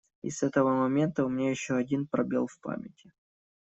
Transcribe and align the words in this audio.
И 0.23 0.31
с 0.31 0.41
этого 0.41 0.73
момента 0.73 1.23
у 1.23 1.29
меня 1.29 1.51
еще 1.51 1.75
один 1.75 2.07
пробел 2.07 2.47
в 2.47 2.59
памяти. 2.59 3.11